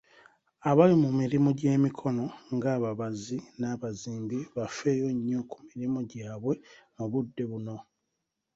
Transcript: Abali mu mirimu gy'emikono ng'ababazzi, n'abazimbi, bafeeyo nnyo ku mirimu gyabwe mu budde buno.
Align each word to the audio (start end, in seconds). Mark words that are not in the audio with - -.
Abali 0.69 0.95
mu 1.03 1.09
mirimu 1.19 1.49
gy'emikono 1.59 2.25
ng'ababazzi, 2.55 3.37
n'abazimbi, 3.59 4.37
bafeeyo 4.55 5.07
nnyo 5.17 5.39
ku 5.51 5.57
mirimu 5.67 5.99
gyabwe 6.11 6.53
mu 6.95 7.05
budde 7.11 7.43
buno. 7.51 7.77